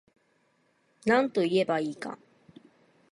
[1.21, 2.17] なんといえば良いか